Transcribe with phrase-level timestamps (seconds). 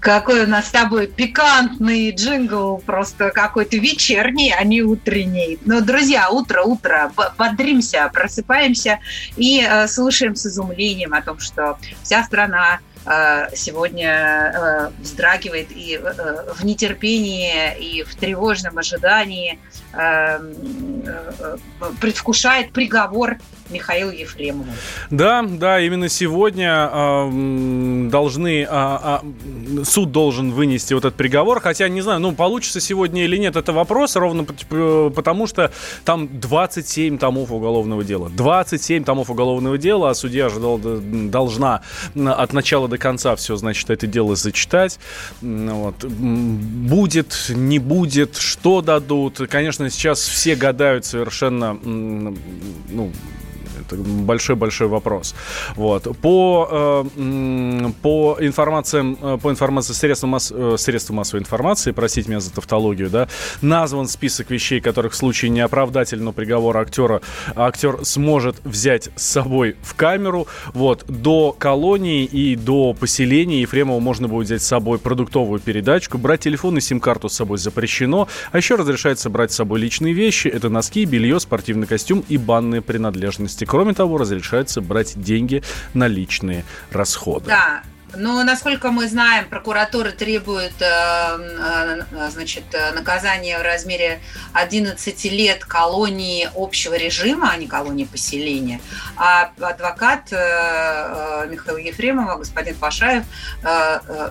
[0.00, 5.58] Какой у нас с тобой пикантный джингл, просто какой-то вечерний, а не утренний.
[5.64, 9.00] Но, друзья, утро, утро, б- бодримся, просыпаемся
[9.36, 16.00] и э, слушаем с изумлением о том, что вся страна э, сегодня э, вздрагивает и
[16.02, 19.58] э, в нетерпении, и в тревожном ожидании
[19.92, 20.38] э,
[21.06, 21.56] э,
[22.00, 23.38] предвкушает приговор
[23.70, 24.66] Михаилу Ефремову.
[25.10, 31.88] Да, да, именно сегодня э, должны, а, а, суд должен вынести вот этот приговор, хотя
[31.88, 35.72] не знаю, ну получится сегодня или нет, это вопрос, ровно потому что
[36.04, 41.82] там 27 томов уголовного дела, 27 томов уголовного дела, а судья же дол- должна
[42.14, 44.98] от начала до конца все, значит, это дело зачитать,
[45.40, 46.04] вот.
[46.04, 53.12] Будет, не будет, что дадут, конечно, сейчас все гадают совершенно, ну,
[53.80, 55.34] это большой-большой вопрос.
[55.74, 56.16] Вот.
[56.18, 62.40] По, э, по информациям, э, по информации средств, масс, э, средств массовой информации, простите меня
[62.40, 63.28] за тавтологию, да,
[63.62, 67.20] назван список вещей, которых в случае неоправдательного приговора актера
[67.54, 70.46] актер сможет взять с собой в камеру.
[70.72, 71.04] Вот.
[71.08, 76.18] До колонии и до поселения Ефремова можно будет взять с собой продуктовую передачку.
[76.18, 78.28] Брать телефон и сим-карту с собой запрещено.
[78.52, 80.48] А еще разрешается брать с собой личные вещи.
[80.48, 83.64] Это носки, белье, спортивный костюм и банные принадлежности.
[83.66, 85.62] Кроме того, разрешается брать деньги
[85.94, 87.46] на личные расходы.
[87.46, 87.82] Да,
[88.16, 90.86] но насколько мы знаем, прокуратура требует э,
[92.10, 94.20] э, значит, э, наказания в размере
[94.52, 98.80] 11 лет колонии общего режима, а не колонии поселения.
[99.16, 103.24] А адвокат Михаила Ефремова, господин Пашаев,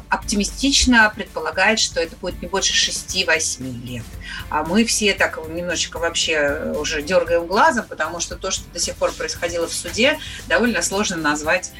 [0.10, 4.04] оптимистично предполагает, что это будет не больше 6-8 лет.
[4.50, 8.96] А мы все так немножечко вообще уже дергаем глазом, потому что то, что до сих
[8.96, 11.72] пор происходило в суде, довольно сложно назвать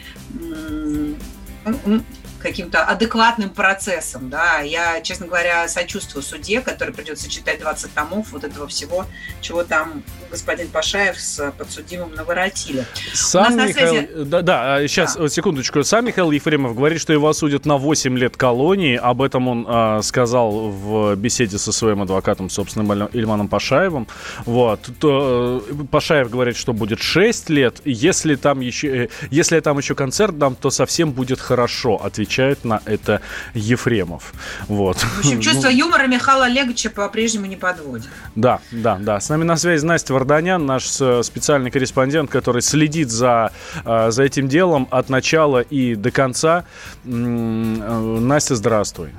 [1.66, 2.25] 嗯嗯。
[2.46, 8.68] Каким-то адекватным процессом, да, я, честно говоря, сочувствую суде, который придется читать 20 томов вот этого
[8.68, 9.06] всего,
[9.42, 12.86] чего там господин Пашаев с подсудимым наворотили.
[13.14, 13.90] Сам на Михаил...
[13.96, 15.22] связи- Да, да, сейчас, Да.
[15.24, 15.84] вот секундочку.
[15.84, 18.96] Сам Михаил Ефремов говорит, что его осудят на 8 лет колонии.
[18.96, 24.08] Об этом он а, сказал в беседе со своим адвокатом, собственно, Ильма- Ильманом Пашаевым.
[24.46, 24.82] Вот.
[25.00, 27.82] То, э, Пашаев говорит, что будет 6 лет.
[27.86, 32.82] Если там еще, э, если там еще концерт дам, то совсем будет хорошо, отвечает на
[32.86, 33.22] это
[33.54, 34.34] Ефремов.
[34.68, 34.98] Вот.
[34.98, 38.08] В общем, чувство Ну, юмора Михаила Олеговича по-прежнему не подводит.
[38.36, 39.20] Да, да, да.
[39.20, 43.52] С нами на связи Настя Варданян, наш э, специальный корреспондент, который следит за,
[43.84, 46.66] э, за этим делом от начала и до конца.
[47.06, 49.10] Э, Настя, здравствуй.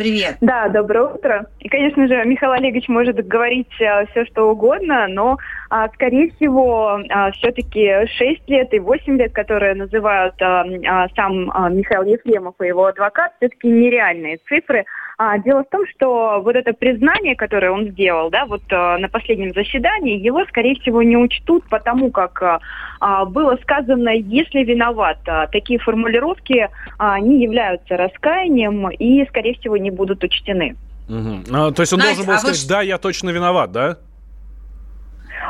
[0.00, 0.38] Привет.
[0.40, 1.46] Да, доброе утро.
[1.58, 5.36] И, конечно же, Михаил Олегович может говорить все, что угодно, но,
[5.68, 7.02] а, скорее всего,
[7.34, 12.68] все-таки 6 лет и 8 лет, которые называют а, а, сам а, Михаил Ефремов и
[12.68, 14.86] его адвокат, все-таки нереальные цифры.
[15.22, 19.06] А, дело в том, что вот это признание, которое он сделал, да, вот а, на
[19.10, 22.60] последнем заседании, его, скорее всего, не учтут, потому как а,
[23.00, 25.18] а, было сказано, если виноват.
[25.26, 30.74] А, Такие формулировки а, не являются раскаянием и, скорее всего, не будут учтены.
[31.06, 31.44] Мгм.
[31.52, 33.72] А, то есть он Настя, должен был а вы сказать, ш- да, я точно виноват,
[33.72, 33.98] да?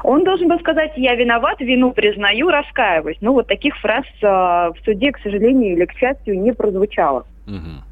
[0.02, 3.18] Он должен был сказать, я виноват, вину признаю, раскаиваюсь.
[3.20, 7.24] Ну, вот таких фраз а, в суде, к сожалению или к счастью, не прозвучало.
[7.46, 7.84] Мгм.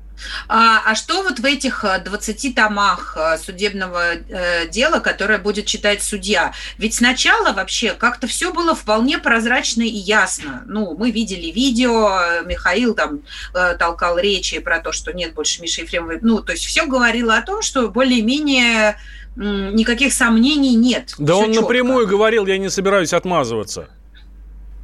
[0.49, 5.67] А, а что вот в этих э, 20 томах э, судебного э, дела, которое будет
[5.67, 6.53] читать судья?
[6.79, 10.63] Ведь сначала вообще как-то все было вполне прозрачно и ясно.
[10.67, 13.21] Ну, мы видели видео, э, Михаил там
[13.55, 16.19] э, толкал речи про то, что нет больше Миши Ефремовой.
[16.21, 18.97] Ну, то есть все говорило о том, что более-менее
[19.37, 21.15] никаких сомнений нет.
[21.19, 21.63] Да он чётко.
[21.63, 23.89] напрямую говорил, я не собираюсь отмазываться.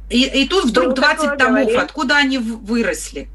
[0.09, 1.61] И, и тут вдруг Ну, 20 такое томов.
[1.63, 1.79] говорит.
[1.79, 3.27] Откуда они выросли?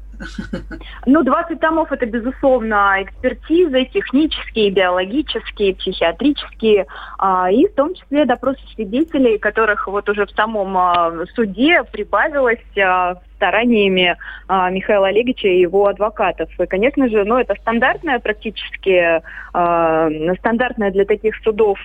[1.05, 6.85] Ну, 20 томов– это, безусловно, экспертизы технические, биологические, психиатрические,
[7.17, 12.59] а, и в том числе допросы свидетелей, которых вот уже в самом а, суде прибавилось
[12.77, 14.15] а, стараниями
[14.47, 16.47] Михаила Олеговича и его адвокатов.
[16.59, 19.23] И, конечно же, ну, это стандартное практически,
[19.53, 21.79] а, стандартное для таких судов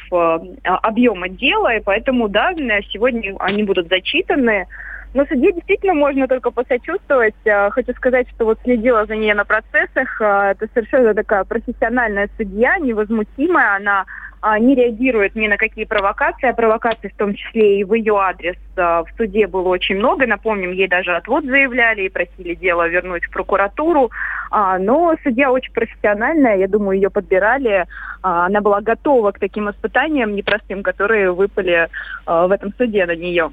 [0.62, 2.52] объема дела, и поэтому, да,
[2.92, 4.66] сегодня они будут зачитаны,
[5.14, 7.34] Но судье действительно можно только посочувствовать.
[7.44, 10.20] Э, хочу сказать, что вот следила за ней на процессах.
[10.20, 13.76] Э, это совершенно такая профессиональная судья, невозмутимая.
[13.76, 14.04] Она
[14.48, 18.16] а, не реагирует ни на какие провокации, а провокаций в том числе и в ее
[18.16, 20.24] адрес а, в суде было очень много.
[20.26, 24.12] Напомним, ей даже отвод заявляли и просили дело вернуть в прокуратуру.
[24.52, 27.86] А, но судья очень профессиональная, я думаю, ее подбирали.
[28.22, 31.88] Она была готова к таким испытаниям непростым, которые выпали
[32.26, 33.50] в этом суде на нее.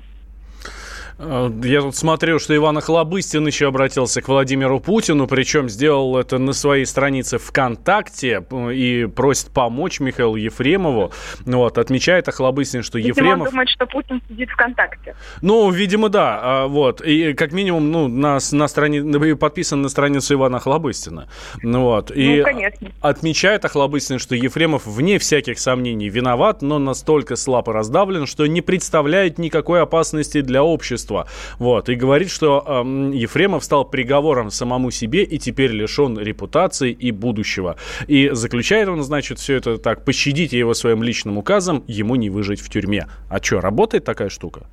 [1.23, 6.37] Э, я тут смотрю, что Иван Охлобыстин еще обратился к Владимиру Путину, причем сделал это
[6.37, 11.11] на своей странице ВКонтакте э, и просит помочь Михаилу Ефремову.
[11.45, 13.47] Вот, отмечает Охлобыстин, что видимо, Ефремов...
[13.47, 15.15] он думает, что Путин сидит ВКонтакте.
[15.41, 16.39] Ну, видимо, да.
[16.41, 17.01] А, вот.
[17.01, 21.27] И как минимум, ну, на, на странице, подписан на страницу Ивана Охлобыстина.
[21.61, 22.11] Ну, вот.
[22.11, 22.91] И ну, конечно.
[23.01, 29.37] отмечает Охлобыстин, что Ефремов, вне всяких сомнений, виноват, но настолько слабо раздавлен, что не представляет
[29.37, 31.27] никакой опасности для общества общества.
[31.60, 37.12] Вот, и говорит, что э, Ефремов стал приговором самому себе и теперь лишен репутации и
[37.12, 37.75] будущего.
[38.07, 42.62] И заключает он, значит, все это так, пощадите его своим личным указом, ему не выжить
[42.62, 43.07] в тюрьме.
[43.30, 44.68] А что, работает такая штука?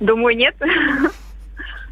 [0.00, 0.56] Думаю, нет.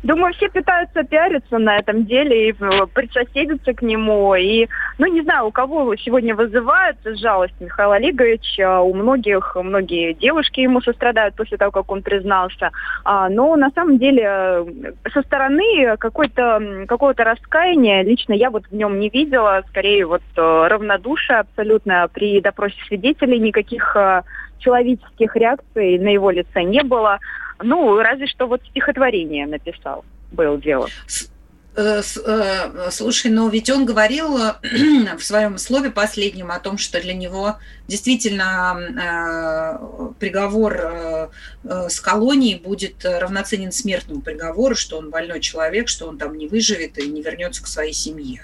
[0.03, 4.35] Думаю, все пытаются пиариться на этом деле и э, присоседиться к нему.
[4.35, 4.67] И,
[4.97, 8.59] ну, не знаю, у кого сегодня вызывает жалость Михаил Олегович.
[8.59, 12.71] У многих, многие девушки ему сострадают после того, как он признался.
[13.05, 14.65] А, но на самом деле э,
[15.13, 19.63] со стороны какой-то, какого-то раскаяния лично я вот в нем не видела.
[19.69, 23.39] Скорее вот э, равнодушие абсолютно при допросе свидетелей.
[23.39, 23.97] Никаких
[24.61, 27.19] человеческих реакций на его лице не было.
[27.63, 30.89] Ну, разве что вот стихотворение написал, было дело.
[31.77, 34.37] Э, э, слушай, но ведь он говорил
[35.19, 41.31] в своем слове последнем о том, что для него действительно э, приговор
[41.63, 46.99] с колонией будет равноценен смертному приговору, что он больной человек, что он там не выживет
[46.99, 48.43] и не вернется к своей семье.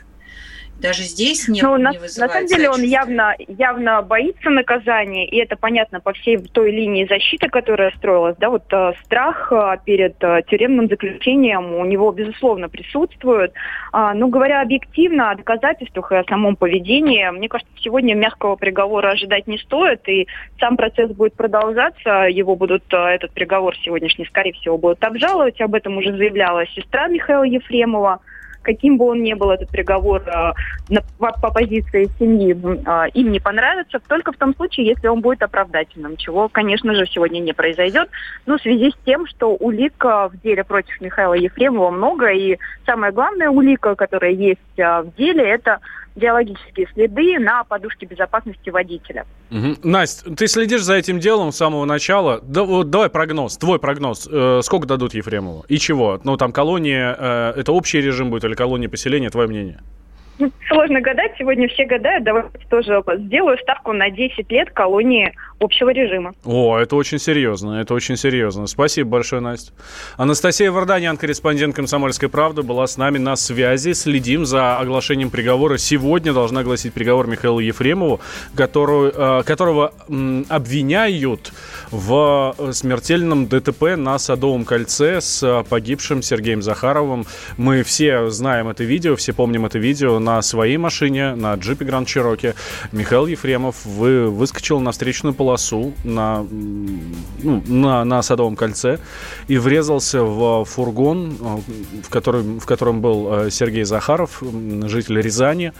[0.80, 5.26] Даже здесь не, ну, на, не вызывает На самом деле он явно, явно боится наказания,
[5.26, 8.36] и это понятно по всей той линии защиты, которая строилась.
[8.38, 13.54] Да, вот э, страх э, перед э, тюремным заключением у него, безусловно, присутствует.
[13.92, 19.12] А, но говоря объективно о доказательствах и о самом поведении, мне кажется, сегодня мягкого приговора
[19.12, 20.28] ожидать не стоит, и
[20.60, 22.26] сам процесс будет продолжаться.
[22.28, 25.58] Его будут, э, этот приговор сегодняшний, скорее всего, будут обжаловать.
[25.60, 28.20] Об этом уже заявляла сестра Михаила Ефремова
[28.66, 30.52] каким бы он ни был этот приговор э,
[31.18, 35.42] по, по позиции семьи, э, им не понравится, только в том случае, если он будет
[35.42, 38.08] оправдательным, чего, конечно же, сегодня не произойдет.
[38.44, 43.12] Ну, в связи с тем, что улик в деле против Михаила Ефремова много, и самая
[43.12, 45.78] главная улика, которая есть э, в деле, это
[46.16, 49.26] биологические следы на подушке безопасности водителя.
[49.50, 49.76] Угу.
[49.84, 52.40] Настя, ты следишь за этим делом с самого начала.
[52.42, 54.28] Да, вот, давай прогноз, твой прогноз.
[54.30, 55.64] Э, сколько дадут Ефремову?
[55.68, 56.20] И чего?
[56.24, 59.30] Ну, там колония, э, это общий режим будет или колония поселения?
[59.30, 59.80] Твое мнение?
[60.68, 62.24] Сложно гадать, сегодня все гадают.
[62.24, 66.34] Давайте тоже сделаю ставку на 10 лет колонии общего режима.
[66.44, 68.66] О, это очень серьезно, это очень серьезно.
[68.66, 69.72] Спасибо большое, Настя.
[70.16, 73.92] Анастасия Варданян, корреспондент «Комсомольской правды», была с нами на связи.
[73.92, 75.78] Следим за оглашением приговора.
[75.78, 78.20] Сегодня должна огласить приговор Михаилу Ефремову,
[78.54, 79.92] которую, э, которого
[80.48, 81.52] обвиняют
[81.90, 87.24] в смертельном ДТП на Садовом кольце с погибшим Сергеем Захаровым.
[87.56, 92.08] Мы все знаем это видео, все помним это видео на своей машине, на джипе Гранд
[92.08, 92.54] Чироки.
[92.90, 98.98] Михаил Ефремов вы, выскочил на встречную полосу на, ну, на, на Садовом кольце
[99.46, 104.42] и врезался в фургон, э, в, который, в котором был э, Сергей Захаров,
[104.82, 105.72] житель Рязани.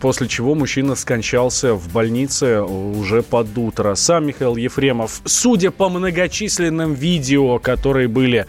[0.00, 3.94] После чего мужчина скончался в больнице уже под утро.
[3.94, 8.46] Сам Михаил Ефремов, судя по многочисленным видео, которые были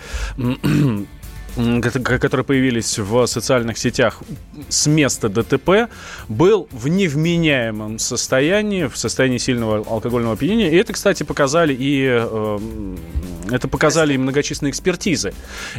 [1.56, 4.22] которые появились в социальных сетях
[4.70, 5.90] с места ДТП,
[6.28, 10.70] был в невменяемом состоянии, в состоянии сильного алкогольного опьянения.
[10.70, 12.96] И это, кстати, показали и э,
[13.52, 15.34] это показали и многочисленные экспертизы.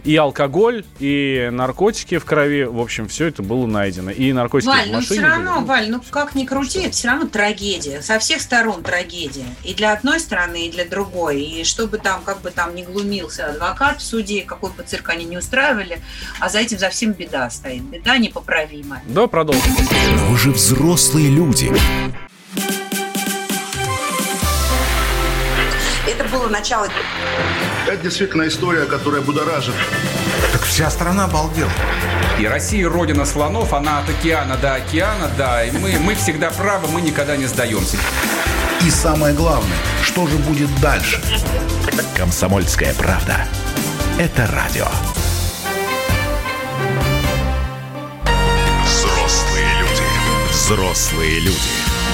[0.04, 4.10] И алкоголь, и наркотики в крови, в общем, все это было найдено.
[4.10, 5.66] И наркотики Валь, в ну все равно, были.
[5.66, 8.02] Валь, ну как ни крути, это все равно трагедия.
[8.02, 9.46] Со всех сторон трагедия.
[9.64, 11.42] И для одной стороны, и для другой.
[11.42, 15.24] И чтобы там, как бы там не глумился адвокат в суде, какой бы цирк они
[15.24, 15.65] не устраивали,
[16.40, 17.82] а за этим за всем беда стоит.
[17.82, 19.02] Беда непоправимая.
[19.06, 19.74] Да, продолжим.
[20.28, 21.72] Вы же взрослые люди.
[26.06, 26.88] Это было начало.
[27.86, 29.74] Это действительно история, которая будоражит.
[30.52, 31.70] Так вся страна обалдела.
[32.38, 35.64] И Россия родина слонов, она от океана до океана, да.
[35.64, 37.96] И мы, мы всегда правы, мы никогда не сдаемся.
[38.84, 41.20] И самое главное, что же будет дальше?
[42.16, 43.46] Комсомольская правда.
[44.18, 44.86] Это радио.
[50.66, 51.56] Взрослые люди.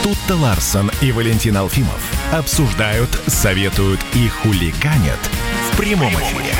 [0.02, 5.18] Тут-то Ларсон и Валентин Алфимов обсуждают, советуют и хулиганят
[5.70, 6.54] в прямом эфире.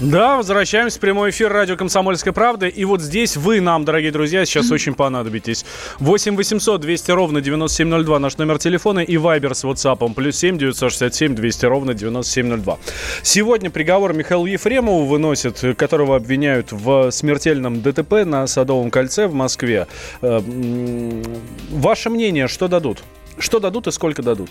[0.00, 2.68] Да, возвращаемся в прямой эфир радио «Комсомольская правда».
[2.68, 5.64] И вот здесь вы нам, дорогие друзья, сейчас очень понадобитесь.
[5.98, 11.34] 8 800 200 ровно 9702 наш номер телефона и вайбер с WhatsApp плюс 7 967
[11.34, 12.78] 200 ровно 9702.
[13.24, 19.88] Сегодня приговор Михаилу Ефремову выносят, которого обвиняют в смертельном ДТП на Садовом кольце в Москве.
[20.22, 20.40] Э,
[21.70, 23.02] ваше мнение, что дадут?
[23.40, 24.50] Что дадут и сколько дадут?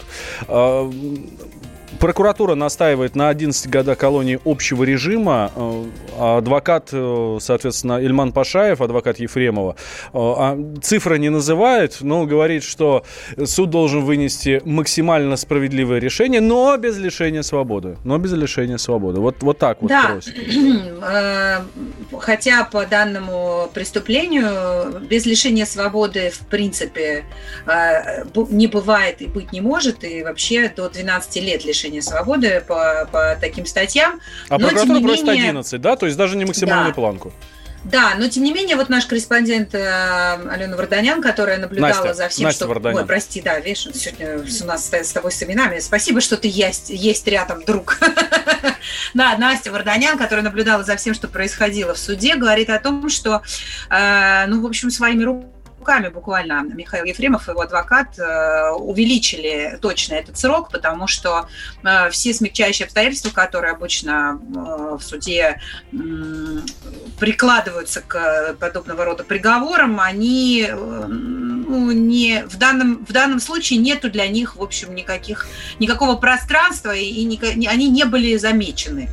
[2.00, 5.51] Прокуратура настаивает на 11 годах колонии общего режима.
[5.56, 12.63] Э, адвокат, э, соответственно, Ильман Пашаев, адвокат Ефремова, э, а цифры не называет, но говорит,
[12.63, 13.04] что
[13.46, 17.98] суд должен вынести максимально справедливое решение, но без лишения свободы.
[18.04, 19.20] Но без лишения свободы.
[19.20, 20.20] Вот, вот так вот да.
[22.20, 27.24] Хотя по данному преступлению без лишения свободы в принципе
[28.50, 33.08] не бывает и быть не может, и вообще до 12 лет лишения лишения свободы по,
[33.12, 34.20] по таким статьям.
[34.50, 35.50] А но, прокуратура просит менее...
[35.50, 35.96] 11, да?
[35.96, 36.94] То есть даже не максимальную да.
[36.94, 37.34] планку.
[37.84, 42.27] Да, но тем не менее, вот наш корреспондент э, Алена Варданян, которая наблюдала Настя, за
[42.27, 42.67] всем, Настя что...
[42.67, 43.00] Варданян.
[43.00, 45.79] Ой, прости, да, видишь, сегодня у нас с тобой с именами.
[45.79, 47.98] Спасибо, что ты есть, есть рядом, друг.
[49.13, 53.41] да, Настя Варданян, которая наблюдала за всем, что происходило в суде, говорит о том, что,
[53.89, 55.57] э, ну, в общем, своими руками
[55.88, 61.48] руками буквально Михаил Ефремов и его адвокат э, увеличили точно этот срок, потому что
[61.84, 65.62] э, все смягчающие обстоятельства, которые обычно э, в суде
[67.20, 74.27] прикладываются к подобного рода приговорам, они ну, не, в, данном, в данном случае нету для
[74.27, 75.48] них, в общем, никаких,
[75.79, 79.10] никакого пространства, и, и они не были замечены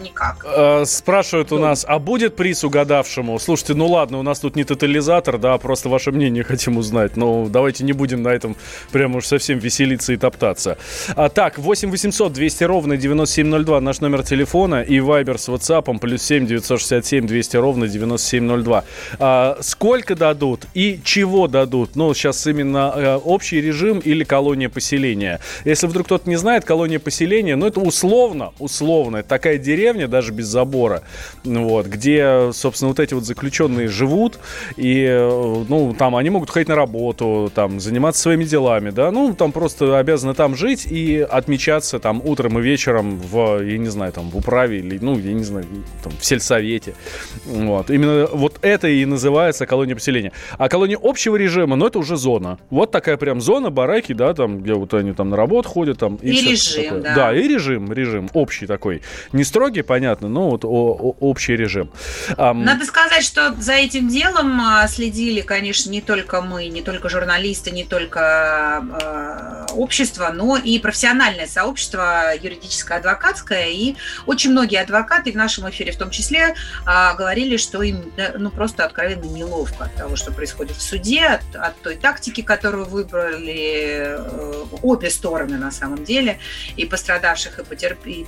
[0.00, 0.46] никак.
[0.86, 3.38] Спрашивают у нас, а будет приз угадавшему?
[3.38, 7.16] Слушайте, ну ладно, у нас тут не тотализатор, да, просто ваше мнение хотим узнать.
[7.16, 8.56] Но давайте не будем на этом
[8.92, 10.78] прямо уж совсем веселиться и топтаться.
[11.16, 16.22] А, так, 8 800 200 ровно 9702 наш номер телефона и вайбер с WhatsApp плюс
[16.22, 18.84] 7 967 200 ровно 9702.
[19.18, 21.96] А, сколько дадут и чего дадут?
[21.96, 25.40] Ну, сейчас именно а, общий режим или колония поселения.
[25.64, 30.46] Если вдруг кто-то не знает, колония поселения, ну, это условно, условно, такая деревня, даже без
[30.46, 31.02] забора,
[31.44, 34.38] вот, где, собственно, вот эти вот заключенные живут,
[34.76, 39.34] и, э, ну, там они могут ходить на работу, там, заниматься своими делами, да, ну,
[39.34, 44.12] там просто обязаны там жить и отмечаться там утром и вечером в, я не знаю,
[44.12, 45.64] там, в управе или, ну, я не знаю,
[46.02, 46.96] там, в сельсовете,
[47.44, 47.88] вот.
[47.88, 50.32] Именно вот это и называется колония поселения.
[50.58, 52.58] А колония общего режима, ну, это уже зона.
[52.68, 56.16] Вот такая прям зона, бараки, да, там, где вот они там на работу ходят, там.
[56.16, 57.02] И, и режим, такое.
[57.02, 57.14] да.
[57.14, 59.02] Да, и режим, режим общий такой.
[59.32, 61.90] Не строгий, понятно, но вот о, о, общий режим.
[62.36, 67.70] Надо сказать, что за этим делом а, следили, конечно, не только мы, не только журналисты,
[67.70, 73.68] не только э, общество, но и профессиональное сообщество юридическое, адвокатское.
[73.68, 76.54] И очень многие адвокаты в нашем эфире в том числе
[76.86, 81.56] э, говорили, что им ну, просто откровенно неловко от того, что происходит в суде, от,
[81.56, 86.38] от той тактики, которую выбрали э, обе стороны на самом деле,
[86.76, 88.06] и пострадавших, и, потерп...
[88.06, 88.26] и,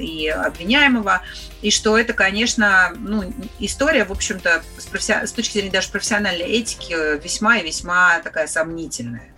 [0.00, 1.22] и обвиняемого,
[1.62, 5.26] и что это, конечно, ну, история, в общем-то, с, професси...
[5.26, 9.34] с точки зрения даже профессиональной этики весьма и весьма такая сомнительная.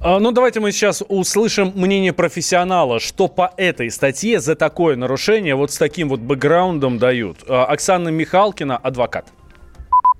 [0.00, 5.54] А, ну, давайте мы сейчас услышим мнение профессионала, что по этой статье за такое нарушение
[5.54, 7.38] вот с таким вот бэкграундом дают.
[7.48, 9.26] А, Оксана Михалкина, адвокат.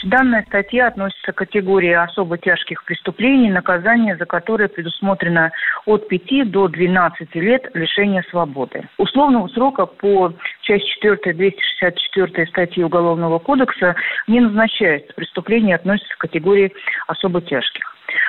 [0.05, 5.51] Данная статья относится к категории особо тяжких преступлений, наказание за которые предусмотрено
[5.87, 8.87] от 5 до 12 лет лишения свободы.
[8.99, 13.97] Условного срока по части 4 264 статьи Уголовного кодекса
[14.27, 15.15] не назначается.
[15.15, 16.75] Преступление относится к категории
[17.07, 17.85] особо тяжких.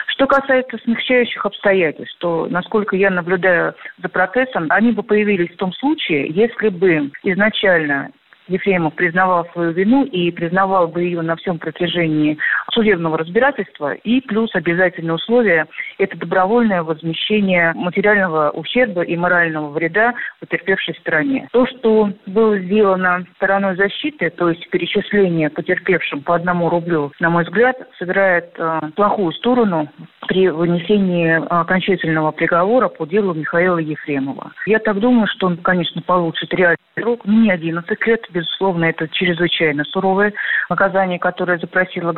[0.08, 5.74] Что касается смягчающих обстоятельств, то, насколько я наблюдаю за процессом, они бы появились в том
[5.74, 8.12] случае, если бы изначально
[8.48, 12.38] Ефремов признавал свою вину и признавал бы ее на всем протяжении
[12.76, 13.94] судебного разбирательства.
[13.94, 15.66] И плюс обязательное условие–
[15.98, 21.48] это добровольное возмещение материального ущерба и морального вреда потерпевшей стороне.
[21.54, 27.46] То, что было сделано стороной защиты, то есть перечисление потерпевшим по одному рублю, на мой
[27.46, 29.90] взгляд, сыграет э, плохую сторону
[30.28, 34.52] при вынесении окончательного приговора по делу Михаила Ефремова.
[34.66, 39.08] Я так думаю, что он, конечно, получит реальный срок, ну, не 11 лет, безусловно, это
[39.08, 40.34] чрезвычайно суровое
[40.70, 42.12] наказание, которое запросило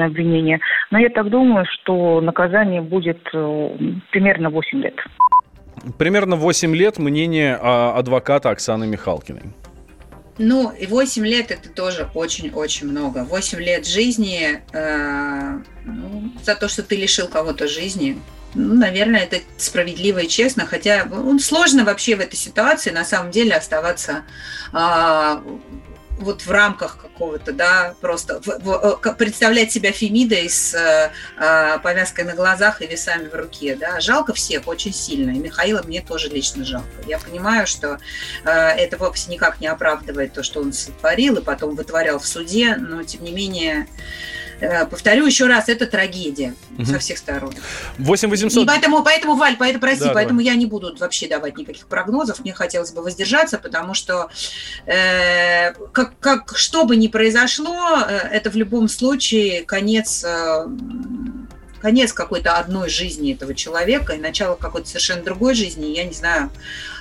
[0.00, 3.70] государственное обвинение, но я так думаю, что наказание будет э,
[4.10, 4.94] примерно 8 лет.
[5.98, 9.52] Примерно 8 лет мнение а, адвоката Оксаны Михалкиной.
[10.38, 13.24] Ну, и 8 лет это тоже очень-очень много.
[13.24, 18.18] 8 лет жизни э, ну, за то, что ты лишил кого-то жизни,
[18.54, 23.30] ну, наверное, это справедливо и честно, хотя ну, сложно вообще в этой ситуации на самом
[23.30, 24.22] деле оставаться
[24.72, 25.36] э,
[26.20, 32.24] вот в рамках какого-то, да, просто в, в, э, представлять себя Фемидой с э, повязкой
[32.24, 36.28] на глазах и весами в руке, да, жалко всех очень сильно, и Михаила мне тоже
[36.28, 36.88] лично жалко.
[37.06, 37.98] Я понимаю, что
[38.44, 42.76] э, это вовсе никак не оправдывает то, что он сотворил и потом вытворял в суде,
[42.76, 43.86] но тем не менее
[44.49, 44.49] Э,
[44.90, 46.84] повторю еще раз, это трагедия угу.
[46.84, 47.54] со всех сторон.
[47.98, 48.62] 8 800.
[48.62, 50.54] И поэтому, поэтому, Валь, поэтому, прости, да, поэтому давай.
[50.54, 52.40] я не буду вообще давать никаких прогнозов.
[52.40, 54.30] Мне хотелось бы воздержаться, потому что
[54.86, 60.24] э, как, как, что бы ни произошло, э, это в любом случае конец...
[60.24, 60.66] Э,
[61.80, 65.86] конец какой-то одной жизни этого человека и начало какой-то совершенно другой жизни.
[65.86, 66.50] Я не знаю,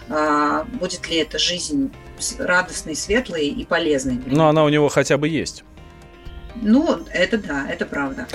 [0.07, 1.91] э, будет ли эта жизнь
[2.37, 4.19] радостной, светлой и полезной.
[4.25, 5.63] Но она у него хотя бы есть.
[6.55, 8.27] Ну, это да, это правда.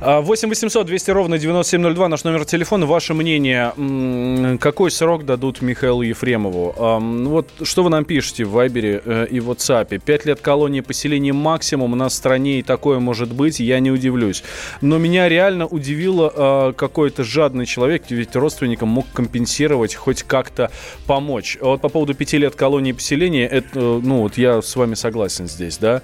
[0.00, 2.86] 8 800 200 ровно 9702, наш номер телефона.
[2.86, 6.74] Ваше мнение, какой срок дадут Михаилу Ефремову?
[6.78, 9.98] Вот что вы нам пишете в Вайбере э, и в WhatsApp?
[9.98, 13.90] Пять лет колонии поселения максимум у нас в стране, и такое может быть, я не
[13.90, 14.42] удивлюсь.
[14.80, 20.70] Но меня реально удивило а, какой-то жадный человек, ведь родственникам мог компенсировать, хоть как-то
[21.06, 21.58] помочь.
[21.60, 25.78] Вот по поводу пяти лет колонии поселения, это, ну, вот я с вами согласен здесь,
[25.78, 26.02] да.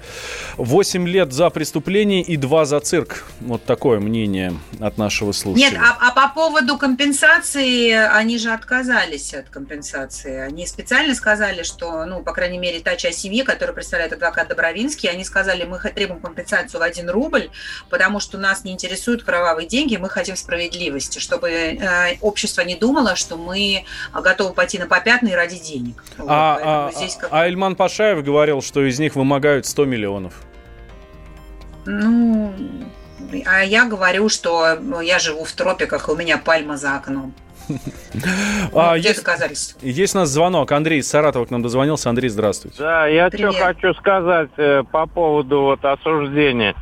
[0.57, 3.23] Восемь лет за преступление и два за цирк.
[3.39, 5.71] Вот такое мнение от нашего слушателя.
[5.71, 10.37] Нет, а, а по поводу компенсации, они же отказались от компенсации.
[10.37, 15.09] Они специально сказали, что, ну, по крайней мере, та часть семьи, которую представляет адвокат Добровинский,
[15.09, 17.49] они сказали, мы требуем компенсацию в один рубль,
[17.89, 23.15] потому что нас не интересуют кровавые деньги, мы хотим справедливости, чтобы э, общество не думало,
[23.15, 26.03] что мы готовы пойти на попятные ради денег.
[26.17, 27.29] А, вот, а, как...
[27.31, 30.33] а Ильман Пашаев говорил, что из них вымогают 100 миллионов.
[31.85, 32.53] Ну,
[33.45, 37.33] а я говорю, что ну, я живу в тропиках, и у меня пальма за окном.
[38.73, 39.79] А, есть, доказательства?
[39.81, 40.71] Есть у нас звонок.
[40.71, 42.09] Андрей из Саратова к нам дозвонился.
[42.09, 42.77] Андрей, здравствуйте.
[42.79, 46.75] Да, я что хочу сказать э, по поводу вот осуждения.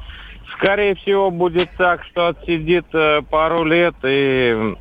[0.57, 4.75] Скорее всего, будет так, что отсидит э, пару лет и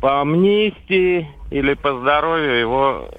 [0.00, 3.10] по амнистии или по здоровью его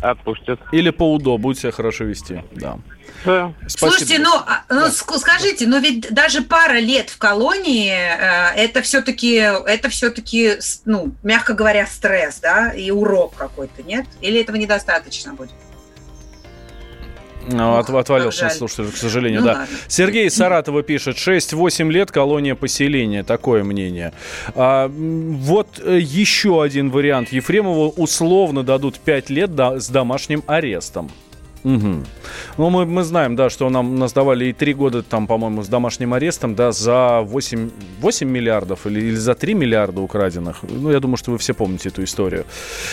[0.00, 0.60] отпустят.
[0.72, 2.78] Или по УДО, будет себя хорошо вести, да.
[3.24, 3.52] Да.
[3.66, 4.90] Слушайте, ну, а, ну да.
[4.90, 11.54] скажите, но ведь даже пара лет в колонии э, это все-таки, это все-таки, ну, мягко
[11.54, 14.06] говоря, стресс, да, и урок какой-то, нет?
[14.20, 15.54] Или этого недостаточно будет?
[17.48, 19.52] Ну, Ох, отвалился слушатель, к сожалению, ну, да.
[19.52, 19.76] Ладно.
[19.88, 24.12] Сергей Саратова пишет, 6-8 лет колония поселения, такое мнение.
[24.54, 27.32] А, вот э, еще один вариант.
[27.32, 31.10] Ефремову условно дадут 5 лет да, с домашним арестом.
[31.64, 32.04] Угу.
[32.58, 35.68] Ну, мы, мы знаем, да, что нам нас давали и три года, там, по-моему, с
[35.68, 40.62] домашним арестом, да, за 8, 8 миллиардов или, или за 3 миллиарда украденных.
[40.62, 42.44] Ну, я думаю, что вы все помните эту историю.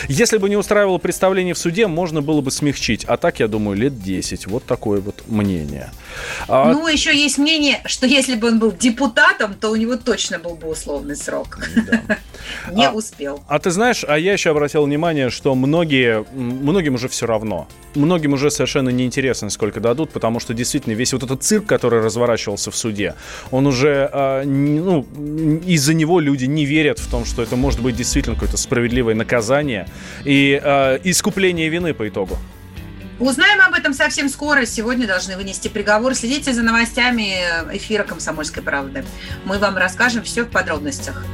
[0.08, 3.04] Если бы не устраивало представление в суде, можно было бы смягчить.
[3.04, 4.46] А так, я думаю, лет 10.
[4.46, 5.90] Вот такое вот мнение.
[6.48, 6.72] А...
[6.72, 10.56] Ну, еще есть мнение, что если бы он был депутатом, то у него точно был
[10.56, 11.58] бы условный срок.
[12.72, 13.42] Не успел.
[13.48, 17.68] А ты знаешь, а я еще обратил внимание, что многие, многим уже все равно.
[17.94, 22.70] Многим уже совершенно неинтересно, сколько дадут, потому что действительно весь вот этот цирк, который разворачивался
[22.70, 23.14] в суде,
[23.50, 24.10] он уже,
[24.44, 25.06] ну,
[25.66, 29.88] из-за него люди не верят в том, что это может быть действительно какое-то справедливое наказание
[30.24, 30.60] и
[31.04, 32.36] искупление вины по итогу.
[33.20, 34.66] Узнаем об этом совсем скоро.
[34.66, 36.16] Сегодня должны вынести приговор.
[36.16, 37.36] Следите за новостями
[37.72, 39.04] эфира «Комсомольской правды».
[39.44, 41.24] Мы вам расскажем все в подробностях.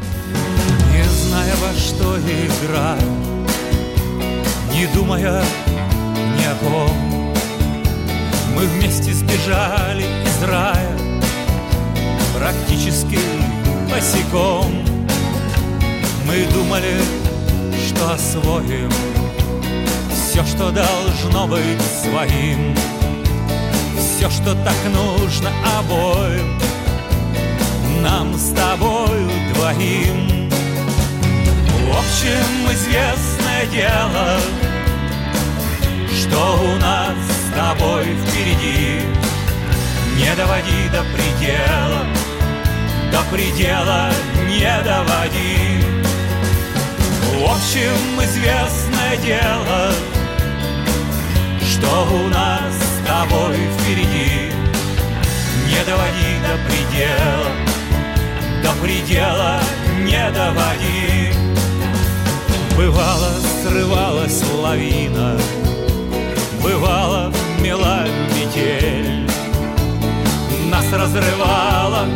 [0.93, 3.01] Не зная, во что играть,
[4.75, 5.43] не думая
[6.21, 7.35] ни о ком,
[8.55, 10.99] мы вместе сбежали из рая,
[12.37, 13.19] практически
[13.91, 14.85] босиком.
[16.27, 16.97] Мы думали,
[17.89, 18.91] что освоим
[20.31, 22.75] все, что должно быть своим,
[23.99, 26.59] все, что так нужно обоим,
[28.03, 30.49] нам с тобою двоим.
[31.85, 34.39] В общем, известное дело,
[36.15, 39.01] что у нас с тобой впереди.
[40.17, 42.05] Не доводи до предела,
[43.13, 44.11] до предела
[44.49, 45.81] не доводи.
[48.31, 49.93] известное дело,
[51.63, 54.53] что у нас с тобой впереди.
[55.67, 57.51] Не доводи до предела,
[58.63, 59.61] до предела
[60.01, 61.33] не доводи.
[62.77, 65.39] Бывало, срывалась лавина,
[66.63, 69.27] Бывало, мела метель,
[70.71, 72.07] Нас разрывала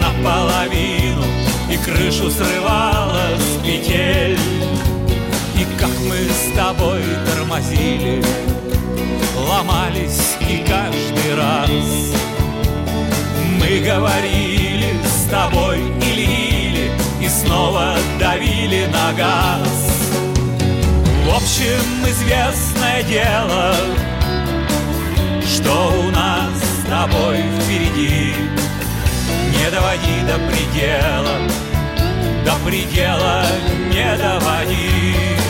[0.00, 1.22] наполовину
[1.70, 4.38] И крышу срывала с петель.
[5.56, 8.20] И как мы с тобой тормозили,
[9.36, 11.70] Ломались и каждый раз.
[13.60, 19.93] Мы говорили с тобой или И снова давили на газ
[21.44, 23.76] общем, известное дело,
[25.46, 28.32] что у нас с тобой впереди.
[29.52, 31.46] Не доводи до предела,
[32.46, 33.44] до предела
[33.92, 35.43] не доводи.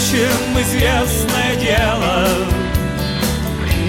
[0.00, 2.26] Общем, известное дело,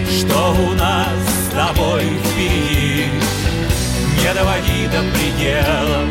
[0.10, 1.08] что у нас
[1.48, 3.06] с тобой впереди.
[4.18, 6.04] Не доводи до предела,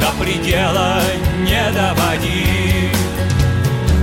[0.00, 1.02] до предела
[1.42, 2.88] не доводи.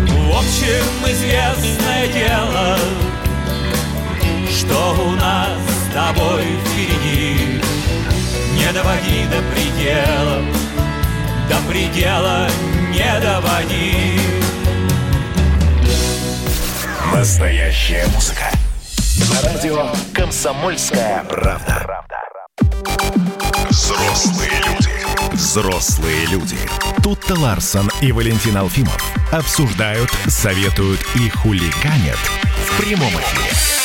[0.07, 2.77] В общем, известное дело,
[4.51, 7.59] что у нас с тобой впереди.
[8.53, 10.43] Не доводи до предела,
[11.49, 12.47] до предела
[12.91, 14.40] не доводи.
[17.21, 18.49] Настоящая музыка.
[19.29, 22.03] На радио «Комсомольская правда».
[23.69, 24.89] Взрослые люди.
[25.31, 26.57] Взрослые люди.
[27.03, 28.99] Тут-то Ларсон и Валентин Алфимов
[29.31, 33.80] обсуждают, советуют и хулиганят в прямом эфире.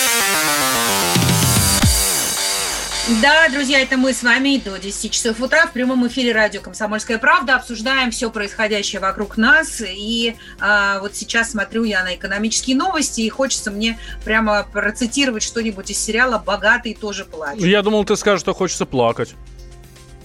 [3.23, 7.19] Да, друзья, это мы с вами до 10 часов утра в прямом эфире радио «Комсомольская
[7.19, 7.55] правда».
[7.55, 9.81] Обсуждаем все происходящее вокруг нас.
[9.81, 15.88] И а, вот сейчас смотрю я на экономические новости, и хочется мне прямо процитировать что-нибудь
[15.88, 17.62] из сериала «Богатый тоже плачет».
[17.62, 19.37] Я думал, ты скажешь, что хочется плакать.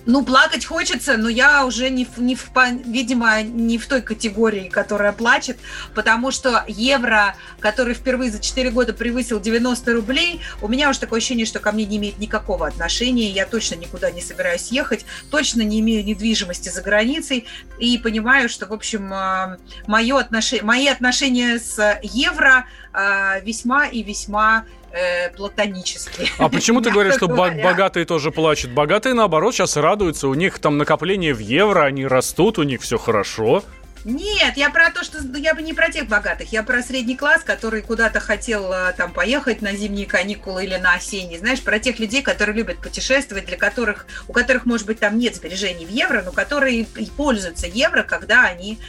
[0.05, 2.49] Ну, плакать хочется, но я уже не, не в,
[2.85, 5.57] видимо, не в той категории, которая плачет,
[5.93, 11.19] потому что евро, который впервые за 4 года превысил 90 рублей, у меня уже такое
[11.19, 15.61] ощущение, что ко мне не имеет никакого отношения, я точно никуда не собираюсь ехать, точно
[15.61, 17.45] не имею недвижимости за границей,
[17.77, 24.01] и понимаю, что, в общем, э, мое отношение, мои отношения с евро э, весьма и
[24.01, 26.29] весьма э, платонически.
[26.37, 27.63] А почему ты говоришь, что говоря.
[27.63, 28.71] богатые тоже плачут?
[28.71, 32.97] Богатые, наоборот, сейчас радуются, у них там накопление в евро, они растут, у них все
[32.97, 33.63] хорошо.
[34.03, 37.43] Нет, я про то, что я бы не про тех богатых, я про средний класс,
[37.43, 41.99] который куда-то хотел э, там поехать на зимние каникулы или на осенние, знаешь, про тех
[41.99, 46.23] людей, которые любят путешествовать, для которых, у которых, может быть, там нет сбережений в евро,
[46.23, 46.85] но которые
[47.15, 48.79] пользуются евро, когда они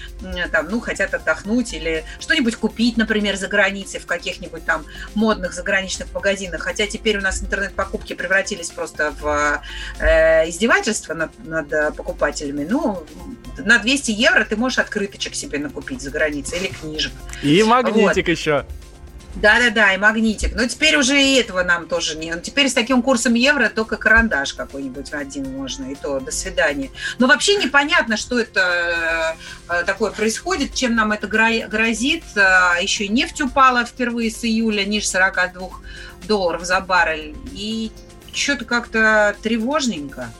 [0.51, 6.13] там, ну, хотят отдохнуть или что-нибудь купить, например, за границей в каких-нибудь там модных заграничных
[6.15, 9.63] магазинах, хотя теперь у нас интернет-покупки превратились просто в
[9.99, 12.67] э, издевательство над, над покупателями.
[12.69, 13.05] Ну,
[13.59, 17.13] на 200 евро ты можешь открыть открыточек себе накупить за границей или книжек.
[17.43, 18.29] И магнитик вот.
[18.29, 18.65] еще.
[19.35, 20.55] Да-да-да, и магнитик.
[20.55, 22.35] Но теперь уже и этого нам тоже не...
[22.43, 26.91] Теперь с таким курсом евро только карандаш какой-нибудь один можно, и то до свидания.
[27.19, 29.35] Но вообще непонятно, что это
[29.71, 32.25] э, такое происходит, чем нам это грозит.
[32.37, 35.71] А, еще и нефть упала впервые с июля ниже 42
[36.29, 37.35] долларов за баррель.
[37.53, 37.91] И
[38.33, 40.31] что-то как-то тревожненько.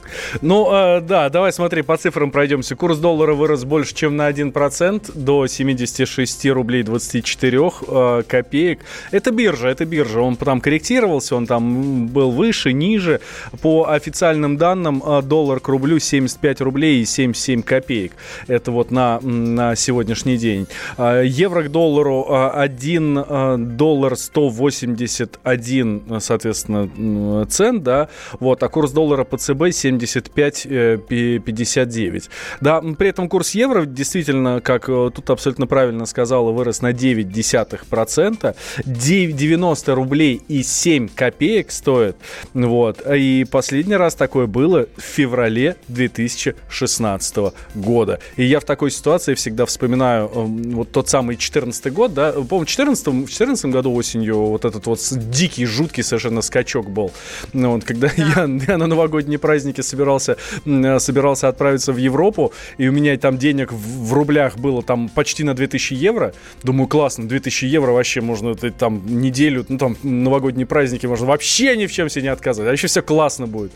[0.41, 2.75] Ну, э, да, давай смотри, по цифрам пройдемся.
[2.75, 8.79] Курс доллара вырос больше, чем на 1%, до 76 рублей 24 э, копеек.
[9.11, 10.21] Это биржа, это биржа.
[10.21, 13.21] Он там корректировался, он там был выше, ниже.
[13.61, 18.13] По официальным данным, э, доллар к рублю 75 рублей и 77 копеек.
[18.47, 20.67] Это вот на, на сегодняшний день.
[20.97, 29.23] Евро к доллару э, 1 э, доллар 181, соответственно, цент да, вот, а курс доллара
[29.23, 32.17] по ЦБ 75,59.
[32.17, 32.21] Э,
[32.61, 38.55] да, при этом курс евро действительно, как э, тут абсолютно правильно сказала, вырос на 0,9%,
[38.85, 42.15] 90 рублей и 7 копеек стоит,
[42.53, 48.19] вот, и последний раз такое было в феврале 2016 года.
[48.37, 52.65] И я в такой ситуации всегда вспоминаю эм, вот тот самый 14 год, да, помню,
[52.65, 57.11] в 14, в 14 году осенью вот этот вот дикий, жуткий совершенно скачок был,
[57.53, 62.87] ну, Вот, когда я, я на новогодние праздники собирался, м, собирался отправиться в Европу, и
[62.87, 66.33] у меня там денег в, в рублях было там почти на 2000 евро.
[66.63, 71.75] Думаю, классно, 2000 евро вообще можно это, там неделю, ну там новогодние праздники можно вообще
[71.77, 72.69] ни в чем себе не отказывать.
[72.69, 73.71] А еще все классно будет.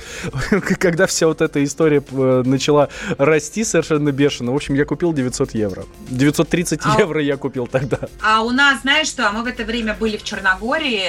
[0.79, 5.55] Когда вся вот эта история э, начала расти совершенно бешено, в общем, я купил 900
[5.55, 5.83] евро.
[6.09, 7.99] 930 А- евро я купил тогда.
[8.23, 11.01] А у нас, знаешь что, мы в это время были в Черногории,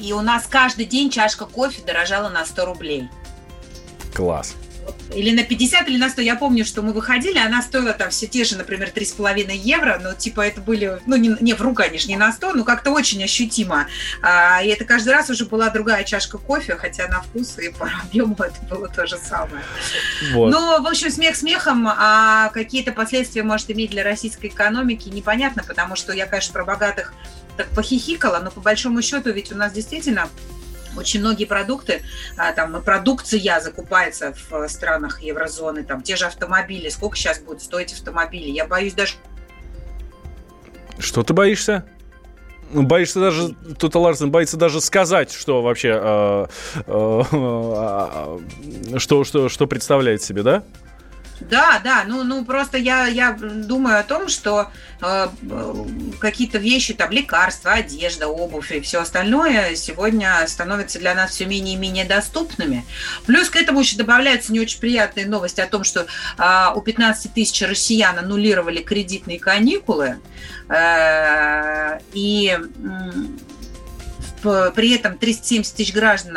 [0.00, 3.08] и у нас каждый день чашка кофе дорожала на 100 рублей.
[4.14, 4.56] Класс.
[5.14, 6.22] Или на 50, или на 100.
[6.22, 10.14] Я помню, что мы выходили, она стоила там все те же, например, 3,5 евро, но
[10.14, 13.86] типа это были, ну не, не вру, конечно, не на 100, но как-то очень ощутимо.
[14.22, 17.90] А, и это каждый раз уже была другая чашка кофе, хотя на вкус и по
[18.02, 19.62] объему это было то же самое.
[20.32, 20.50] Вот.
[20.50, 25.96] Ну, в общем, смех смехом, а какие-то последствия может иметь для российской экономики, непонятно, потому
[25.96, 27.14] что я, конечно, про богатых
[27.56, 30.28] так похихикала, но по большому счету ведь у нас действительно
[30.98, 32.02] очень многие продукты,
[32.36, 36.88] а, там, продукция закупается в э, странах еврозоны, там, те же автомобили.
[36.88, 38.50] Сколько сейчас будет стоить автомобили?
[38.50, 39.14] Я боюсь даже
[40.98, 41.84] Что ты боишься?
[42.70, 46.46] Ну, Боишься даже, тут Ларсен боится даже сказать, что вообще, э,
[46.86, 50.64] э, э, что, что, что представляет себе, да?
[51.50, 55.74] Да, да, ну, ну просто я, я думаю о том, что э, э,
[56.20, 61.74] какие-то вещи, там, лекарства, одежда, обувь и все остальное сегодня становятся для нас все менее
[61.74, 62.84] и менее доступными.
[63.26, 66.06] Плюс к этому еще добавляются не очень приятные новости о том, что
[66.36, 70.18] э, у 15 тысяч россиян аннулировали кредитные каникулы,
[70.68, 73.57] э, и в-
[74.40, 76.36] при этом 370 тысяч граждан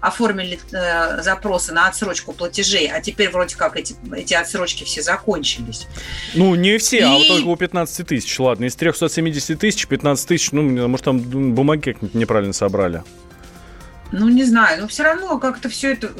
[0.00, 5.86] оформили э, запросы на отсрочку платежей, а теперь вроде как эти, эти отсрочки все закончились.
[6.34, 8.64] Ну, не все, а вот И- только у 15 тысяч, ладно.
[8.64, 13.02] Из 370 тысяч, 15 тысяч, ну, может, там бумаги как-нибудь неправильно собрали.
[14.16, 16.12] Ну, не знаю, но все равно как-то все это...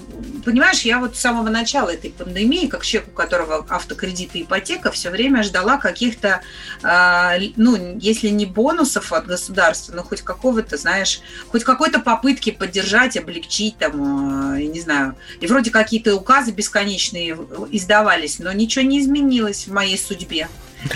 [0.44, 4.90] Понимаешь, я вот с самого начала этой пандемии, как человек, у которого автокредит и ипотека,
[4.90, 6.42] все время ждала каких-то,
[6.82, 13.16] а, ну, если не бонусов от государства, но хоть какого-то, знаешь, хоть какой-то попытки поддержать,
[13.16, 15.14] облегчить там, а, я не знаю.
[15.40, 17.38] И вроде какие-то указы бесконечные
[17.70, 20.48] издавались, но ничего не изменилось в моей судьбе.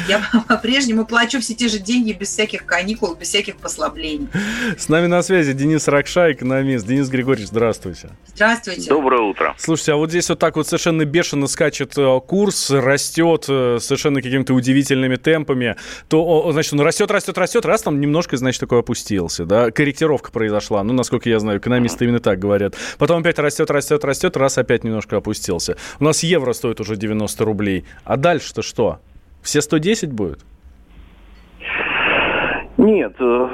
[0.09, 4.29] Я по-прежнему плачу все те же деньги без всяких каникул, без всяких послаблений.
[4.77, 6.87] С нами на связи Денис Ракша, экономист.
[6.87, 8.11] Денис Григорьевич, здравствуйте.
[8.35, 8.88] Здравствуйте.
[8.88, 9.55] Доброе утро.
[9.59, 14.22] Слушайте, а вот здесь вот так вот совершенно бешено скачет э, курс, растет э, совершенно
[14.22, 15.77] какими-то удивительными темпами,
[16.09, 20.85] то, значит, он растет, растет, растет, раз там немножко, значит, такой опустился, да, корректировка произошла,
[20.85, 22.74] ну, насколько я знаю, экономисты именно так говорят.
[22.98, 25.77] Потом опять растет, растет, растет, раз опять немножко опустился.
[25.98, 27.85] У нас евро стоит уже 90 рублей.
[28.05, 29.01] А дальше-то что?
[29.42, 30.40] Все 110 будет?
[32.77, 33.48] Нет, э,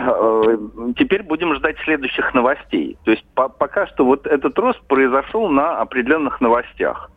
[0.00, 0.58] э,
[0.96, 2.96] теперь будем ждать следующих новостей.
[3.04, 7.10] То есть по- пока что вот этот рост произошел на определенных новостях.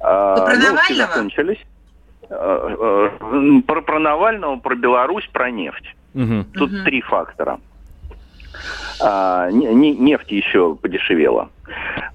[0.00, 1.12] А, про новости Навального?
[1.12, 1.58] закончились.
[2.30, 3.10] Э,
[3.66, 5.94] Про, про Навального, про Беларусь, про нефть.
[6.14, 6.44] Мгм.
[6.54, 6.84] Тут Мгм.
[6.84, 7.58] три фактора.
[9.00, 11.50] А, не- не- нефть еще подешевела.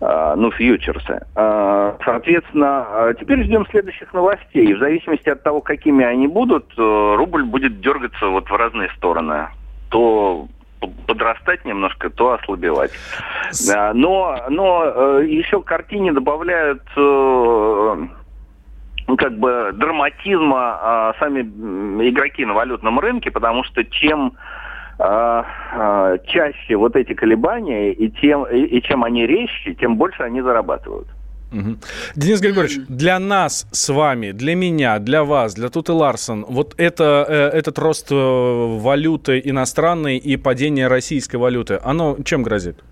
[0.01, 1.25] А, ну, фьючерсы.
[1.35, 4.67] А, соответственно, а, теперь ждем следующих новостей.
[4.67, 8.89] И В зависимости от того, какими они будут, э, рубль будет дергаться вот в разные
[8.97, 9.47] стороны.
[9.89, 10.47] То
[11.07, 12.91] подрастать немножко, то ослабевать.
[13.67, 17.95] Да, но, но э, еще к картине добавляют э,
[19.07, 21.41] ну, как бы драматизма а, сами
[22.09, 24.62] игроки на валютном рынке, потому что чем а, а,
[25.03, 31.07] чаще вот эти колебания и тем и, и чем они резче, тем больше они зарабатывают.
[31.53, 31.77] Мгм.
[32.15, 37.25] Денис Григорьевич, для нас с вами, для меня, для вас, для Туты Ларсон, вот это,
[37.27, 42.83] э, этот рост э, валюты иностранной и падение российской валюты, оно чем грозит?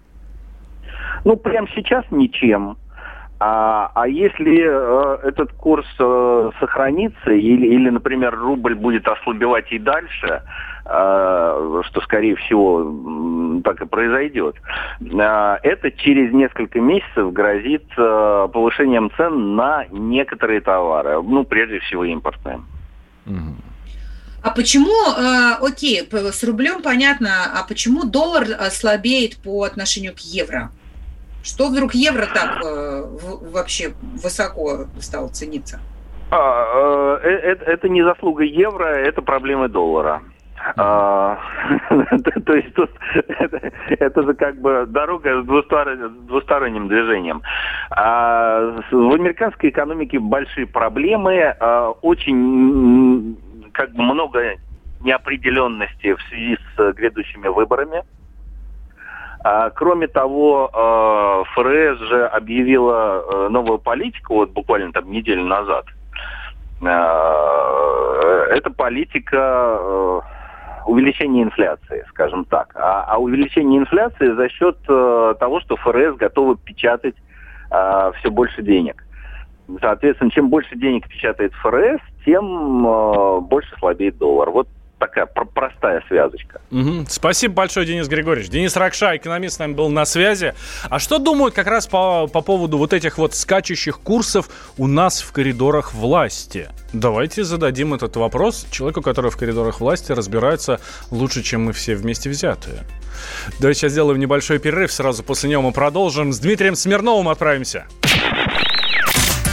[1.26, 2.78] Ну, прямо сейчас ничем.
[3.40, 9.80] А, а если э, этот курс э, сохранится, или, или, например, рубль будет ослабевать и
[9.80, 10.71] дальше, э,
[11.88, 14.56] что, скорее всего, так и произойдет,
[15.00, 22.04] э, это через несколько месяцев грозит э, повышением цен на некоторые товары, ну, прежде всего,
[22.06, 22.62] импортные.
[24.44, 30.20] А почему, э, окей, с рублем понятно, а почему доллар э, слабеет по отношению к
[30.20, 30.72] евро?
[31.44, 35.80] Что вдруг евро так э, в- вообще высоко стал цениться?
[36.32, 40.22] А, э, э, это, это не заслуга евро, это проблемы доллара.
[40.78, 41.38] А,
[42.46, 42.90] то- есть тут
[44.00, 47.42] это, же как бы дорога с двустор- с двусторонним движением.
[47.92, 53.38] А, В американской экономике большие проблемы, а, очень
[53.74, 54.56] как бы много
[55.02, 58.04] неопределенности в связи с грядущими выборами.
[59.74, 60.70] Кроме того,
[61.56, 65.86] ФРС же объявила новую политику вот буквально там неделю назад.
[66.84, 70.22] Э, Это политика
[70.86, 72.72] увеличения инфляции, скажем так.
[72.76, 77.16] А, а увеличение инфляции за счет э, того, что ФРС готовы печатать
[77.72, 79.04] э, все больше денег.
[79.80, 84.50] Соответственно, чем больше денег печатает ФРС, тем э, больше слабеет доллар.
[84.50, 84.68] Вот
[85.02, 86.62] такая про- простая связочка.
[86.70, 87.06] Мгм.
[87.10, 88.50] Спасибо большое, Денис Григорьевич.
[88.52, 90.54] Денис Ракша, экономист, с нами был на связи.
[90.90, 95.22] А что думают как раз по, по поводу вот этих вот скачущих курсов у нас
[95.22, 96.70] в коридорах власти?
[96.94, 102.30] Давайте зададим этот вопрос человеку, который в коридорах власти разбирается лучше, чем мы все вместе
[102.30, 102.84] взятые.
[103.60, 106.32] Давайте сейчас сделаем небольшой перерыв, сразу после него мы продолжим.
[106.32, 107.86] С Дмитрием Смирновым отправимся.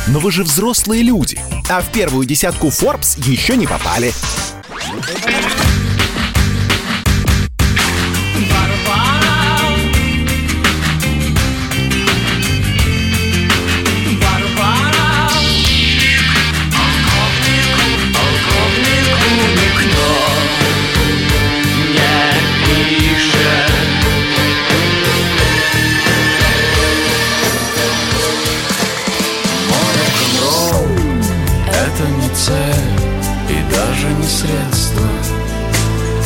[0.09, 1.39] Но вы же взрослые люди,
[1.71, 4.13] а в первую десятку Forbes еще не попали.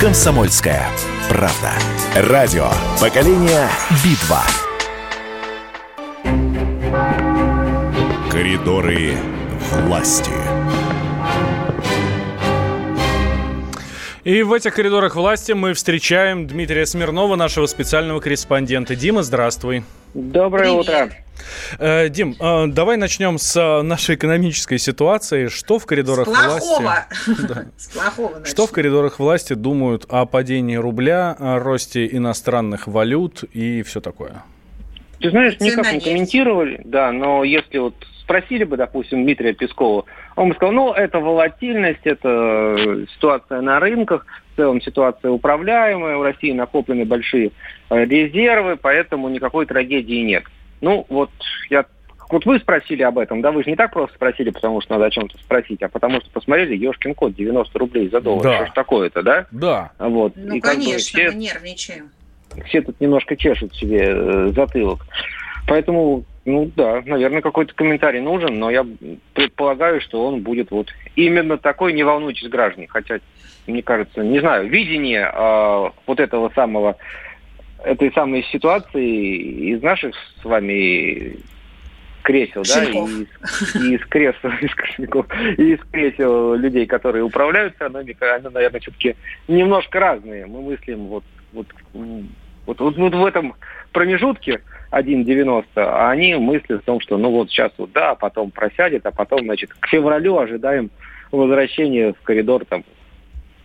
[0.03, 0.89] Комсомольская
[1.29, 1.75] правда.
[2.17, 2.69] Радио.
[3.01, 3.69] Поколение
[4.03, 4.43] Битва.
[8.29, 9.15] Коридоры
[9.85, 10.52] власти.
[14.25, 18.95] И в этих коридорах власти мы встречаем Дмитрия Смирнова, нашего специального корреспондента.
[18.95, 19.83] Дима, здравствуй.
[20.15, 20.81] Доброе Привет.
[20.81, 21.11] утро.
[21.81, 25.49] Э, Дим, э, давай начнем с э, нашей экономической ситуации.
[25.49, 26.83] Что в коридорах С плохого.
[26.83, 27.43] власти?
[27.49, 27.65] Да.
[27.77, 33.83] С плохого Что в коридорах власти думают о падении рубля, о росте иностранных валют и
[33.83, 34.45] все такое?
[35.19, 40.05] Ты знаешь, никак не комментировали, да, но если вот спросили бы, допустим, Дмитрия Пескова,
[40.37, 46.17] он бы сказал, ну, это волатильность, это э, ситуация на рынках, в целом ситуация управляемая,
[46.17, 47.51] у России накоплены большие
[47.91, 50.45] э, резервы, поэтому никакой трагедии нет.
[50.81, 51.31] Ну, вот
[51.71, 51.85] я
[52.31, 55.05] вот вы спросили об этом, да, вы же не так просто спросили, потому что надо
[55.07, 58.57] о чем-то спросить, а потому что посмотрели, ешкин код, 90 рублей за доллар, Да.
[58.57, 59.47] что ж такое-то, да?
[59.51, 59.91] Да.
[59.99, 60.33] Вот.
[60.37, 62.11] Ну, И как бы конечно, все- мы нервничаем.
[62.67, 65.01] все тут немножко чешут себе э, затылок.
[65.69, 68.85] Поэтому, ну да, наверное, какой-то комментарий нужен, но я
[69.35, 72.89] предполагаю, что он будет вот именно такой, не волнуйтесь, граждане.
[72.89, 73.21] Хотя,
[73.67, 76.97] мне кажется, не знаю, видение э, вот этого самого,
[77.85, 81.37] этой самой ситуации из наших с вами
[82.23, 85.27] кресел, да, и из, и из кресел, из кошельков,
[85.59, 89.15] и из кресел людей, которые управляют экономикой, они, наверное, все-таки
[89.47, 90.47] немножко разные.
[90.47, 93.55] Мы мыслим вот, вот, вот, вот, вот в этом
[93.93, 94.61] промежутке
[94.93, 99.11] 1,90, а они мыслят о том, что ну вот сейчас вот да, потом просядет, а
[99.11, 100.91] потом, значит, к февралю ожидаем
[101.31, 102.85] возвращения в коридор там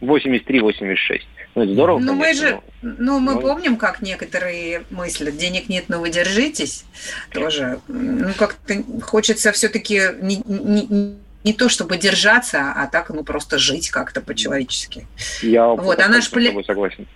[0.02, 1.22] 83-86.
[1.56, 3.42] Ну, это здорово, Ну, мы же, ну, мы Ну.
[3.42, 6.86] помним, как некоторые мыслят, денег нет, но вы держитесь.
[7.32, 13.58] Тоже, ну, как-то хочется все-таки не, не- не то, чтобы держаться, а так, ну, просто
[13.58, 15.08] жить как-то по-человечески.
[15.42, 17.08] я Вот, а наш согласен.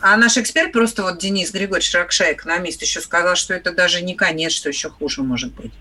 [0.00, 4.14] А наш эксперт, просто вот Денис Григорьевич Ракша, экономист, еще сказал, что это даже не
[4.14, 5.72] конец, что еще хуже может быть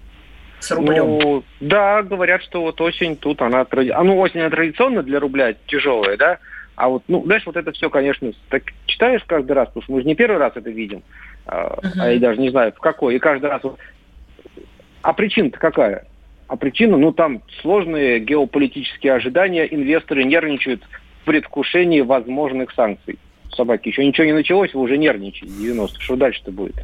[0.60, 1.20] с рублем.
[1.20, 5.56] Ну, да, говорят, что вот осень тут, она, а, ну, осень она традиционно для рубля
[5.68, 6.40] тяжелая, да,
[6.76, 10.02] а вот, ну, знаешь, вот это все, конечно, так читаешь каждый раз, потому что мы
[10.02, 11.04] же не первый раз это видим,
[11.46, 12.02] а, Мгм.
[12.02, 13.78] а я даже не знаю, в какой, и каждый раз вот...
[15.02, 16.08] А причина-то какая?
[16.48, 20.82] А причина, ну, там сложные геополитические ожидания, инвесторы нервничают
[21.22, 23.20] в предвкушении возможных санкций.
[23.56, 26.02] Собаки, еще ничего не началось, вы уже нервничаете, 90.
[26.02, 26.76] Что дальше-то будет?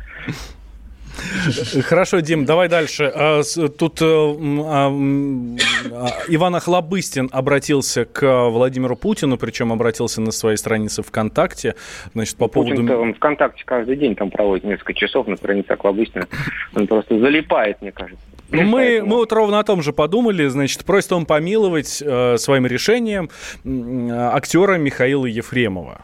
[1.84, 3.12] Хорошо, Дим, давай дальше.
[3.14, 3.42] А,
[3.78, 11.04] Тут э, а, а, Иван Охлобыстин обратился к Владимиру Путину, причем обратился на своей странице
[11.04, 11.76] ВКонтакте.
[12.14, 12.82] Значит, по поводу...
[13.00, 16.28] Он ВКонтакте каждый день там проводит несколько часов на странице Аквабыстина.
[16.76, 18.24] Он просто залипает, мне кажется.
[18.52, 20.48] Ну, мы, мы вот ровно о том же подумали.
[20.48, 23.30] Значит, просит он помиловать э, своим решением
[23.64, 26.02] актера Михаила Ефремова.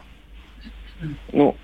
[1.32, 1.56] Ну,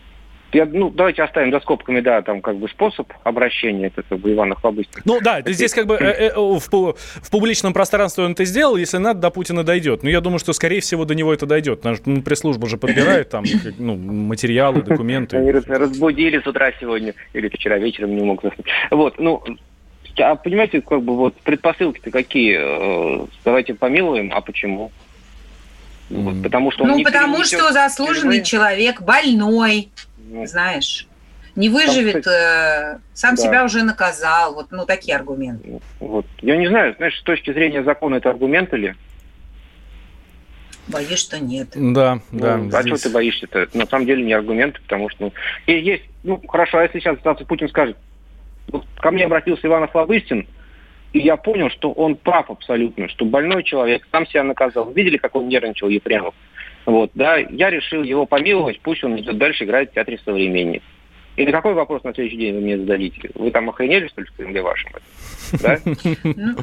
[0.52, 4.32] я, ну, давайте оставим за скобками, да, там как бы способ обращения, это как бы
[4.32, 5.02] Ивана Хлобыстина.
[5.06, 8.76] Ну да, это здесь как бы э, э, в, в публичном пространстве он это сделал,
[8.76, 10.02] если надо, до Путина дойдет.
[10.02, 11.84] Но я думаю, что, скорее всего, до него это дойдет.
[11.84, 13.44] Наша ну, пресс-служба же подбирает там
[13.78, 15.52] ну, материалы, Они документы.
[15.52, 18.66] раз- разбудили с утра сегодня, или вчера вечером не мог заснуть.
[18.90, 19.42] Вот, ну,
[20.18, 22.58] а понимаете, как бы вот предпосылки-то какие?
[22.60, 24.92] Э, Давайте помилуем, а почему?
[26.12, 28.44] Вот, потому что он Ну, не потому что заслуженный впервые.
[28.44, 29.88] человек, больной,
[30.18, 31.06] Ну, знаешь.
[31.56, 33.42] не выживет, кстати, э, сам да.
[33.42, 34.54] себя уже наказал.
[34.54, 35.80] Вот, ну, такие аргументы.
[36.00, 36.26] Вот.
[36.40, 38.94] Я не знаю, знаешь, с точки зрения закона это аргумент или?
[40.88, 41.68] Боюсь, что нет.
[41.74, 42.56] Да, да.
[42.56, 43.58] Ну, а здесь- чего ты боишься-то?
[43.60, 45.32] Это на самом деле не аргумент, потому что ну,
[45.66, 47.96] и есть, ну хорошо, а если сейчас Путин скажет,
[48.68, 50.46] вот ко мне обратился Иван Охлобыстин,
[51.12, 54.90] и я понял, что он прав абсолютно, что больной человек сам себя наказал.
[54.92, 56.34] Видели, как он нервничал, Ефремов?
[56.86, 60.82] Вот, да, я решил его помиловать, пусть он идет дальше играть в театре современник.
[61.36, 63.30] И на какой вопрос на следующий день вы мне зададите?
[63.34, 64.90] Вы там охренели, что ли, в Кремле вашем?
[65.62, 65.78] Да?
[65.84, 66.56] Ну,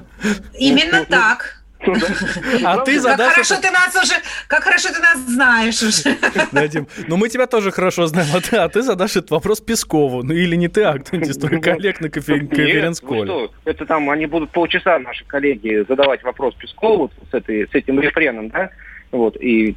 [0.59, 1.58] именно так.
[1.81, 4.13] А ты Как задашь хорошо это- ты нас уже,
[4.47, 6.17] как хорошо ты нас знаешь уже.
[6.51, 9.61] Да, Дим, ну мы тебя тоже хорошо знаем, а ты, а ты задашь этот вопрос
[9.61, 10.23] Пескову.
[10.23, 13.25] Ну или не ты, а кто-нибудь из твоих коллег на конференц-коле.
[13.25, 17.99] что, это там они будут полчаса, наши коллеги, задавать вопрос Пескову с, этой, с этим
[17.99, 18.69] рефреном, да?
[19.11, 19.75] Вот, и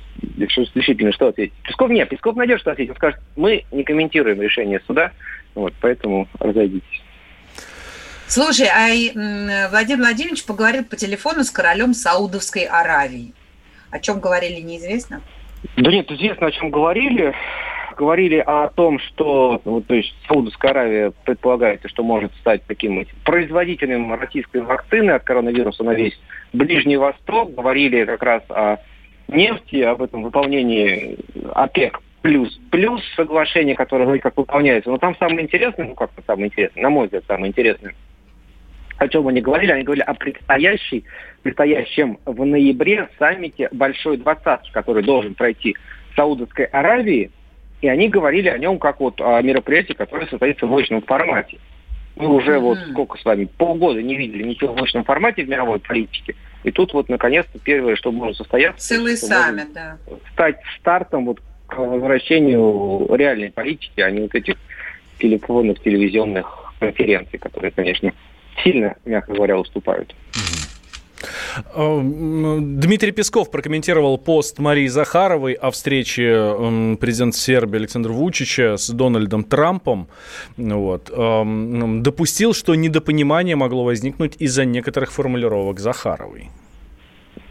[0.48, 1.54] что- действительно, что ответить?
[1.62, 2.90] Песков нет, Песков найдет, что ответить.
[2.90, 5.12] Он скажет, мы не комментируем решение суда,
[5.54, 7.01] вот, поэтому разойдитесь.
[8.34, 8.88] Слушай, а
[9.68, 13.34] Владимир Владимирович поговорил по телефону с королем Саудовской Аравии.
[13.90, 15.20] О чем говорили, неизвестно.
[15.76, 17.34] Да нет, известно, о чем говорили.
[17.94, 24.14] Говорили о том, что вот, то есть Саудовская Аравия предполагается, что может стать таким производителем
[24.14, 26.18] российской вакцины от коронавируса на весь
[26.54, 27.54] Ближний Восток.
[27.54, 28.78] Говорили как раз о
[29.28, 31.18] нефти, об этом выполнении
[31.52, 34.88] ОПЕК плюс плюс соглашение, которое вроде как выполняется.
[34.88, 37.94] Но там самое интересное, ну как-то самое интересное, на мой взгляд, самое интересное,
[39.02, 39.72] о чем они говорили?
[39.72, 41.04] Они говорили о предстоящей,
[41.42, 45.76] предстоящем в ноябре саммите Большой Двадцатки, который должен пройти
[46.12, 47.30] в Саудовской Аравии.
[47.80, 51.58] И они говорили о нем как вот о мероприятии, которое состоится в очном формате.
[52.14, 55.80] Мы уже вот сколько с вами, полгода не видели ничего в очном формате в мировой
[55.80, 56.36] политике.
[56.62, 59.96] И тут вот наконец-то первое, что может состояться, Целый саммит, да.
[60.32, 64.54] стать стартом вот к возвращению реальной политики, а не вот этих
[65.18, 68.12] телефонных, телевизионных конференций, которые, конечно,
[68.62, 70.14] сильно, мягко говоря, уступают.
[71.74, 79.44] Э, Дмитрий Песков прокомментировал пост Марии Захаровой о встрече президента Сербии Александра Вучича с Дональдом
[79.44, 80.08] Трампом.
[80.56, 81.10] Вот.
[81.10, 86.50] Эм, Допустил, что недопонимание могло возникнуть из-за некоторых формулировок Захаровой.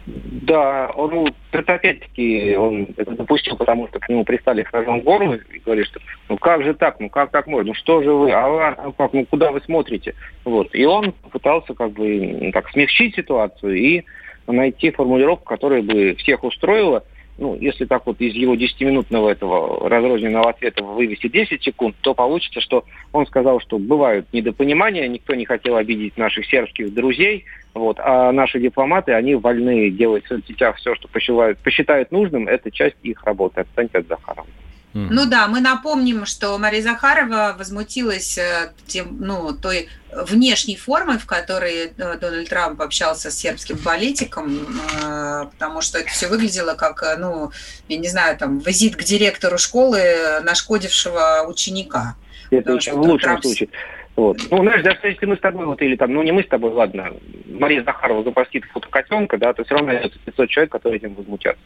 [0.06, 4.70] Да, он, ну, это опять-таки, он это допустил, потому что к нему пристали к
[5.02, 8.12] горло и говорили, что ну как же так, ну как так можно, ну что же
[8.12, 10.14] вы, а, а как, ну куда вы смотрите?
[10.44, 10.74] Вот.
[10.74, 14.02] И он пытался как бы так смягчить ситуацию и
[14.48, 17.04] найти формулировку, которая бы всех устроила.
[17.42, 22.60] Ну, если так вот из его 10-минутного этого разрозненного ответа вывести 10 секунд, то получится,
[22.60, 28.30] что он сказал, что бывают недопонимания, никто не хотел обидеть наших сербских друзей, вот, а
[28.30, 33.24] наши дипломаты, они вольны делать в соцсетях все, что посчитают, посчитают нужным, это часть их
[33.24, 33.62] работы.
[33.62, 34.46] Отстаньте от Захарова.
[34.94, 41.24] Ну да, мы напомним, что Мария Захарова возмутилась э, тем, ну, той внешней формой, в
[41.24, 44.66] которой э, Дональд Трамп общался с сербским политиком,
[45.02, 47.52] э, потому что это все выглядело как, ну,
[47.88, 52.16] я не знаю, там, визит к директору школы нашкодившего ученика.
[52.50, 53.68] Это Потому в лучшем Трамп- случае.
[54.14, 54.38] Вот.
[54.50, 56.70] Ну, знаешь, даже если мы с тобой, вот, или там, ну, не мы с тобой,
[56.72, 57.14] ладно,
[57.46, 61.62] Мария Захарова запостит фото котенка, да, то все равно найдется 500 человек, которые этим возмутятся.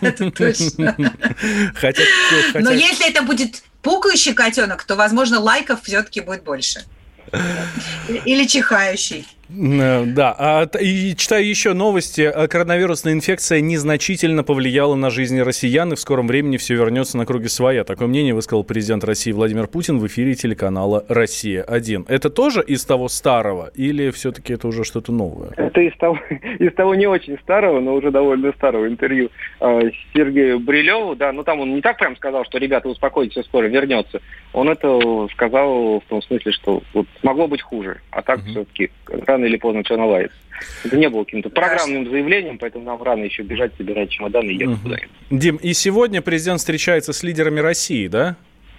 [0.00, 0.96] Это точно.
[2.54, 6.80] Но если это будет пукающий котенок, то, возможно, лайков все-таки будет больше.
[8.24, 9.26] Или чихающий.
[9.52, 12.22] Э, Да, а, и читаю еще новости.
[12.22, 17.26] Э, Коронавирусная инфекция незначительно повлияла на жизнь россиян, и в скором времени все вернется на
[17.26, 17.84] круги своя.
[17.84, 22.06] Такое мнение высказал президент России Владимир Путин в эфире телеканала «Россия-1».
[22.08, 25.50] Это тоже из того старого или все-таки это уже что-то новое?
[25.56, 26.18] Это из того,
[26.58, 29.30] из того не очень старого, но уже довольно старого интервью
[29.60, 33.66] э, Сергею Брилеву, да, ну там он не так прям сказал, что ребята, успокойтесь, скоро
[33.66, 34.20] вернется.
[34.52, 38.90] Он это сказал в том смысле, что вот могло быть хуже, а так все-таки
[39.40, 40.36] рано или поздно все наладится.
[40.84, 44.68] Это не было каким-то программным заявлением, поэтому нам рано еще бежать, собирать чемоданы и ехать
[44.76, 44.82] Мгм.
[44.82, 45.10] куда-нибудь.
[45.30, 48.36] Дим, и сегодня президент встречается с лидерами России, да?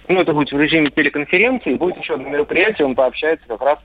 [0.08, 1.74] Ну, это будет в режиме телеконференции.
[1.74, 3.78] Будет еще одно мероприятие, он пообщается как раз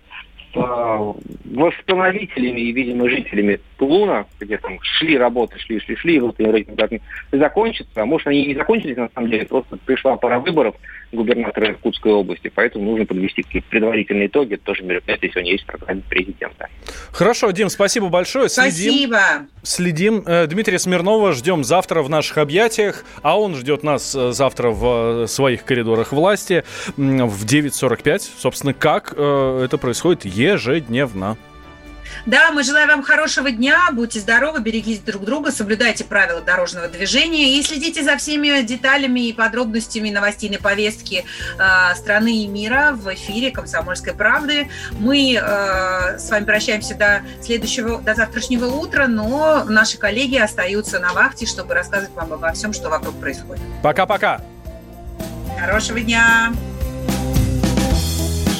[0.54, 1.14] с э,
[1.54, 6.92] восстановителями и, видимо, жителями Тулуна, где там шли работы, шли, шли, шли, и вот как
[6.92, 8.02] не закончатся.
[8.02, 10.76] А может, они и не закончились, на самом деле, просто пришла пора выборов
[11.12, 14.56] губернатора Иркутской области, поэтому нужно подвести какие-то предварительные итоги.
[14.56, 16.68] Это тоже мероприятие сегодня есть в программе президента.
[17.12, 18.50] Хорошо, Дим, спасибо большое.
[18.50, 18.92] Следим.
[18.92, 19.20] Спасибо.
[19.64, 20.24] Следим.
[20.26, 25.24] Э, Дмитрия Смирнова ждем завтра в наших объятиях, а он ждет нас э, завтра в
[25.24, 26.64] э, своих коридорах власти
[26.98, 28.20] в 9.45.
[28.38, 31.38] Собственно, как это происходит ежедневно.
[32.28, 37.58] Да, мы желаем вам хорошего дня, будьте здоровы, берегите друг друга, соблюдайте правила дорожного движения
[37.58, 41.24] и следите за всеми деталями и подробностями новостейной повестки
[41.58, 44.68] э, страны и мира в эфире «Комсомольской правды».
[45.00, 51.14] Мы э, с вами прощаемся до следующего, до завтрашнего утра, но наши коллеги остаются на
[51.14, 53.64] вахте, чтобы рассказывать вам обо всем, что вокруг происходит.
[53.82, 54.42] Пока-пока.
[55.58, 56.52] Хорошего дня.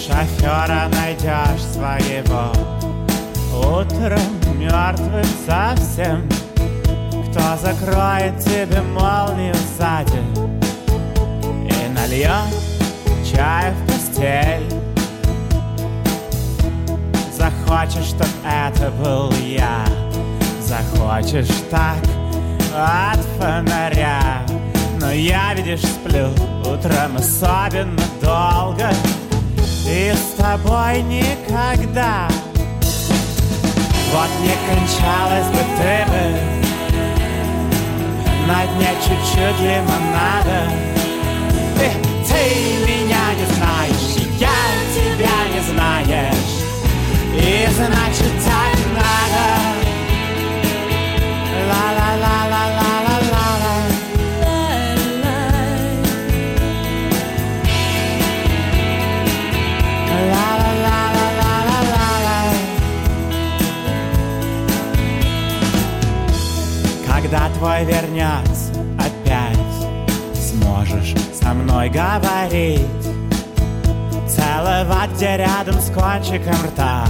[0.08, 2.54] Шофера найдешь своего
[3.58, 4.20] Утром
[4.60, 6.30] мертвым совсем
[7.30, 10.22] Кто закроет тебе молнию сзади.
[11.66, 12.54] И нальет
[13.26, 14.64] чай в постель.
[17.36, 19.86] Захочешь, чтоб это был я.
[20.62, 21.98] Захочешь так
[22.76, 24.44] от фонаря.
[25.00, 26.30] Но я, видишь, сплю
[26.62, 28.90] утром особенно долго.
[29.88, 32.28] И с тобой никогда
[34.12, 36.58] Вот не кончалось бы ты бы.
[38.48, 40.72] На дне чуть-чуть лимонада
[41.78, 41.92] Ты,
[42.26, 42.42] ты
[42.88, 44.60] меня не знаешь, я
[44.96, 46.56] тебя не знаешь.
[47.34, 48.77] И значит так
[67.58, 69.58] твой вернется опять
[70.36, 72.82] Сможешь со мной говорить.
[74.28, 77.06] Целовать где рядом с кончиком рта.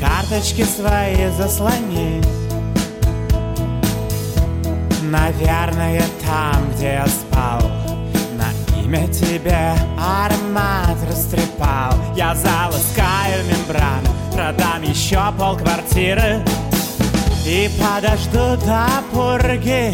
[0.00, 2.26] Карточки свои заслонить.
[5.02, 7.60] Наверное, там, где я спал
[8.36, 11.94] На имя тебе аромат растрепал.
[12.16, 16.44] Я заласкаю мембрану Продам еще полквартиры
[17.46, 19.92] И подожду до пурги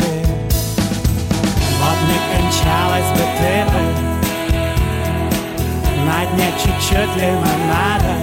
[1.80, 3.82] Вот не кончалось бы ты бы
[6.07, 8.14] На дне чуть-чуть лимонада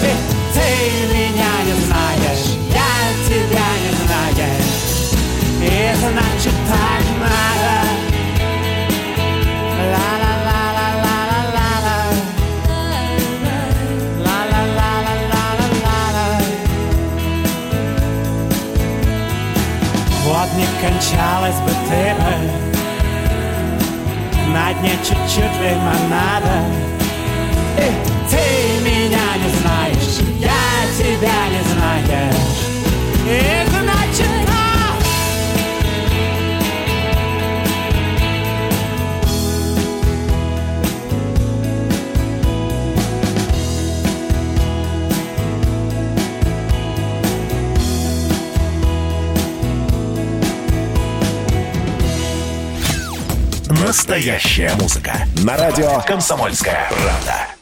[0.00, 0.10] Ты,
[0.54, 0.66] ты
[1.14, 2.92] меня не знаешь Я
[3.26, 4.20] тебя не знаю
[5.60, 7.74] и значит так надо
[9.92, 10.29] Ла-ла-ла-ла-ла-ла-ла
[20.80, 22.32] Кончалось бы ты бы
[24.52, 26.56] На дне чуть-чуть лимонада.
[27.76, 27.88] И
[28.28, 28.44] ты
[28.82, 30.62] меня не знаешь Я
[30.98, 32.60] тебя не знаешь.
[33.26, 33.69] И
[53.90, 55.26] Настоящая музыка.
[55.44, 57.49] На радио «Комсомольская правда».